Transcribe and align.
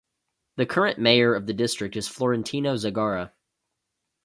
The 0.55 0.65
current 0.65 0.97
mayor 0.97 1.35
of 1.35 1.45
the 1.45 1.53
district 1.53 1.95
is 1.95 2.07
Florentino 2.07 2.73
Zegarra. 2.73 3.33